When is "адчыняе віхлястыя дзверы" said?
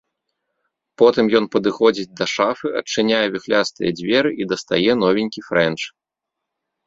2.79-4.31